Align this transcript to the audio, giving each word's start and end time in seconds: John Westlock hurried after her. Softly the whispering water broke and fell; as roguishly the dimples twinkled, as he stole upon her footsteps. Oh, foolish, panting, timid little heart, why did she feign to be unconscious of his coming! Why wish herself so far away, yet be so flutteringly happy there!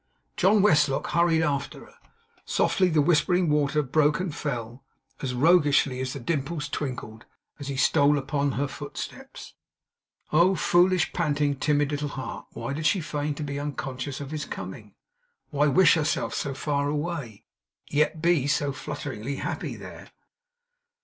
John 0.35 0.63
Westlock 0.63 1.11
hurried 1.11 1.43
after 1.43 1.81
her. 1.85 1.93
Softly 2.43 2.89
the 2.89 3.03
whispering 3.03 3.51
water 3.51 3.83
broke 3.83 4.19
and 4.19 4.33
fell; 4.33 4.83
as 5.21 5.35
roguishly 5.35 6.03
the 6.03 6.19
dimples 6.19 6.67
twinkled, 6.69 7.25
as 7.59 7.67
he 7.67 7.75
stole 7.77 8.17
upon 8.17 8.53
her 8.53 8.67
footsteps. 8.67 9.53
Oh, 10.33 10.55
foolish, 10.55 11.13
panting, 11.13 11.55
timid 11.55 11.91
little 11.91 12.09
heart, 12.09 12.47
why 12.53 12.73
did 12.73 12.87
she 12.87 12.99
feign 12.99 13.35
to 13.35 13.43
be 13.43 13.59
unconscious 13.59 14.19
of 14.19 14.31
his 14.31 14.45
coming! 14.45 14.95
Why 15.51 15.67
wish 15.67 15.93
herself 15.93 16.33
so 16.33 16.55
far 16.55 16.89
away, 16.89 17.45
yet 17.87 18.23
be 18.23 18.47
so 18.47 18.71
flutteringly 18.71 19.35
happy 19.35 19.75
there! 19.75 20.09